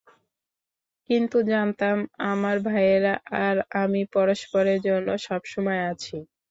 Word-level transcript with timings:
কিন্তু 1.09 1.37
জানতাম, 1.49 1.97
আমার 2.31 2.55
ভাইয়েরা 2.67 3.13
আর 3.43 3.55
আমি 3.81 4.01
পরস্পরের 4.13 4.79
জন্য 4.87 5.07
সবসময় 5.27 5.81
আছি। 5.91 6.15